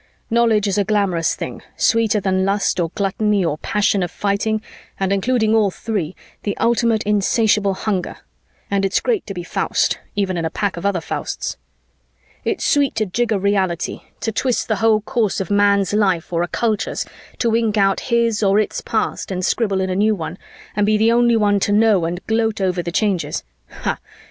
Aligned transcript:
Knowledge 0.31 0.67
is 0.67 0.77
a 0.79 0.83
glamorous 0.83 1.35
thing, 1.35 1.61
sweeter 1.77 2.19
than 2.19 2.43
lust 2.43 2.79
or 2.79 2.89
gluttony 2.95 3.45
or 3.45 3.57
the 3.57 3.61
passion 3.61 4.01
of 4.01 4.09
fighting 4.09 4.59
and 4.99 5.13
including 5.13 5.53
all 5.53 5.69
three, 5.69 6.15
the 6.41 6.57
ultimate 6.57 7.03
insatiable 7.03 7.75
hunger, 7.75 8.17
and 8.71 8.83
it's 8.83 8.99
great 8.99 9.27
to 9.27 9.33
be 9.35 9.43
Faust, 9.43 9.99
even 10.15 10.37
in 10.37 10.43
a 10.43 10.49
pack 10.49 10.75
of 10.75 10.87
other 10.87 11.01
Fausts. 11.01 11.55
"It's 12.43 12.65
sweet 12.65 12.95
to 12.95 13.05
jigger 13.05 13.37
reality, 13.37 14.01
to 14.21 14.31
twist 14.31 14.67
the 14.67 14.77
whole 14.77 15.01
course 15.01 15.39
of 15.39 15.51
a 15.51 15.53
man's 15.53 15.93
life 15.93 16.33
or 16.33 16.41
a 16.41 16.47
culture's, 16.47 17.05
to 17.37 17.55
ink 17.55 17.77
out 17.77 17.99
his 18.09 18.41
or 18.41 18.57
its 18.57 18.81
past 18.81 19.29
and 19.29 19.45
scribble 19.45 19.81
in 19.81 19.91
a 19.91 19.95
new 19.95 20.15
one, 20.15 20.39
and 20.75 20.83
be 20.87 20.97
the 20.97 21.11
only 21.11 21.35
one 21.37 21.59
to 21.59 21.71
know 21.71 22.05
and 22.05 22.25
gloat 22.25 22.59
over 22.59 22.81
the 22.81 22.91
changes 22.91 23.43
hah! 23.69 23.97